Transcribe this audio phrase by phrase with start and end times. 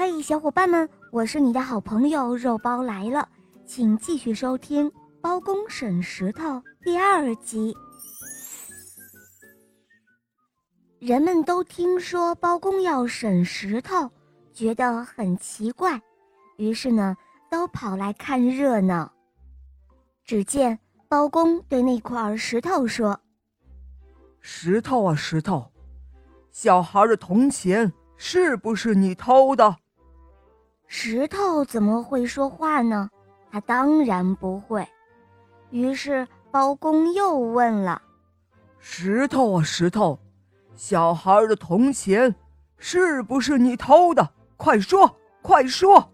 [0.00, 3.28] 嘿，小伙伴们，我是你的好朋友肉包来了，
[3.66, 4.88] 请继续收听
[5.20, 6.44] 《包公审石头》
[6.84, 7.76] 第二集。
[11.00, 14.08] 人们都听说包公要审石头，
[14.54, 16.00] 觉得很奇怪，
[16.58, 17.16] 于是呢，
[17.50, 19.12] 都跑来看热闹。
[20.24, 20.78] 只见
[21.08, 23.20] 包公对那块石头说
[24.40, 25.72] ：“石头啊，石头，
[26.52, 29.76] 小孩的铜钱是不是你偷的？”
[30.88, 33.08] 石头怎么会说话呢？
[33.50, 34.86] 他当然不会。
[35.70, 38.00] 于是包公又问了
[38.80, 40.18] ：“石头啊，石头，
[40.74, 42.34] 小孩的铜钱
[42.78, 44.26] 是不是你偷的？
[44.56, 46.10] 快说，快说！”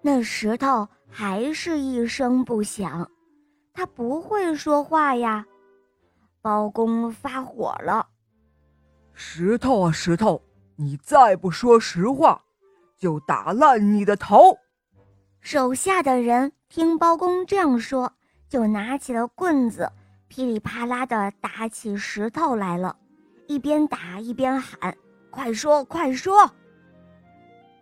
[0.00, 3.10] 那石头还是一声不响，
[3.72, 5.44] 他不会说话呀。
[6.40, 8.06] 包公发火了
[9.12, 10.40] ：“石头啊，石头，
[10.76, 12.40] 你再不说实话！”
[13.04, 14.56] 就打烂你的头！
[15.42, 18.10] 手下的人听包公这样说，
[18.48, 19.92] 就拿起了棍子，
[20.26, 22.96] 噼里啪啦的打起石头来了，
[23.46, 24.96] 一边打一边喊
[25.28, 26.50] ：“快说，快说！”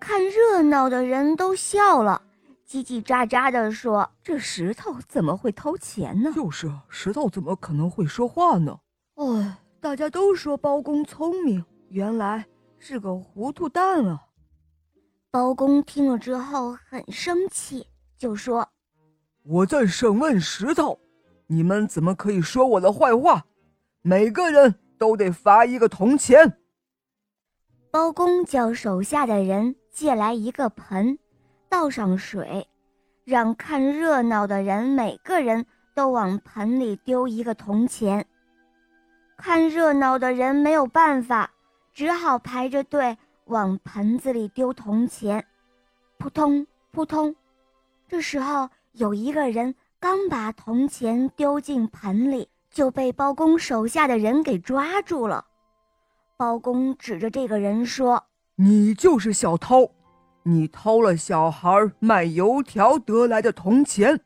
[0.01, 2.21] 看热闹的人都笑了，
[2.69, 6.33] 叽叽喳喳的说：“这石头怎么会偷钱呢？
[6.35, 8.77] 就是石头怎么可能会说话呢？
[9.15, 12.45] 哎，大家都说包公聪明，原来
[12.81, 14.21] 是个糊涂蛋啊！”
[15.33, 17.87] 包公听了之后很生气，
[18.19, 18.69] 就说
[19.43, 21.01] ：“我在审问石头，
[21.47, 23.47] 你们怎么可以说我的坏话？
[24.03, 26.59] 每个人都得罚一个铜钱。”
[27.91, 31.19] 包公叫手下的人借来一个盆，
[31.71, 32.69] 倒上水，
[33.25, 38.27] 让看热闹的人每个人都往盆里丢一个铜钱。
[39.39, 41.51] 看热闹的人没有办法，
[41.95, 43.17] 只好排着队。
[43.47, 45.45] 往盆子里丢铜钱，
[46.19, 47.35] 扑通扑通。
[48.09, 55.45] 这时候有一个人刚把铜钱丢进盆里，就被包公手下的人给抓住了。
[56.37, 58.25] 包公指着这个人说
[58.57, 59.91] ：“你就是小偷，
[60.43, 64.21] 你偷了小孩卖油条得来的铜钱。”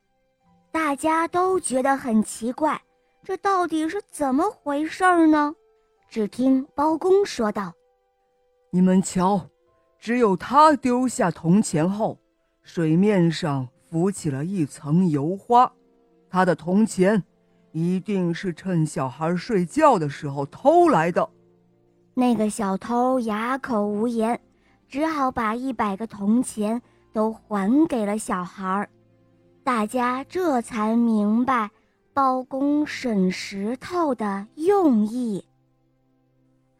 [0.71, 2.81] 大家都觉得很奇怪，
[3.23, 5.53] 这到底是怎么回事呢？
[6.09, 7.73] 只听包公说道。
[8.69, 9.49] 你们瞧，
[9.97, 12.19] 只有他丢下铜钱后，
[12.61, 15.71] 水面上浮起了一层油花。
[16.29, 17.23] 他的铜钱
[17.71, 21.29] 一定是趁小孩睡觉的时候偷来的。
[22.13, 24.39] 那个小偷哑口无言，
[24.87, 26.81] 只好把一百个铜钱
[27.13, 28.89] 都还给了小孩。
[29.63, 31.69] 大家这才明白
[32.13, 35.43] 包公审石头的用意。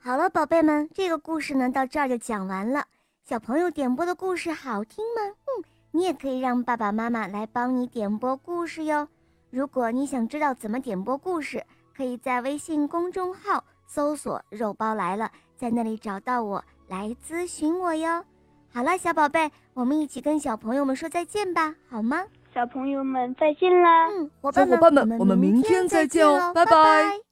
[0.08, 2.86] 好了，宝贝们，这个故事呢到这儿就讲完了。
[3.26, 5.22] 小朋友点播的故事好听吗？
[5.22, 9.06] 嗯，你也可以让爸爸妈妈来帮你点播故事哟。
[9.50, 11.62] 如果你想知道怎么点播故事，
[11.94, 15.30] 可以在微信公众号搜索“肉包来了”，
[15.60, 18.24] 在那里找到我来咨询我哟。
[18.74, 22.24] 好了，小宝贝，我们一起跟小朋友们说再见吧，好吗？
[22.56, 24.08] 小朋友们再见啦！
[24.08, 27.27] 嗯，小伙伴们，我们明天再见哦，拜拜。